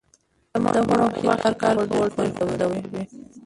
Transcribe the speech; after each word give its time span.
د 0.51 0.53
مڼو 0.63 0.81
په 0.87 0.91
باغ 0.99 1.09
کې 1.15 1.21
کار 1.61 1.75
کول 1.85 1.85
ډیر 1.91 2.07
خوندور 2.35 2.59
وي. 2.91 3.03